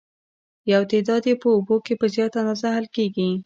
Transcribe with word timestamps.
یو 0.71 0.81
تعداد 0.91 1.23
یې 1.29 1.35
په 1.41 1.47
اوبو 1.55 1.75
کې 1.85 1.93
په 2.01 2.05
زیاته 2.15 2.37
اندازه 2.41 2.67
حل 2.75 2.85
کیږي. 2.95 3.29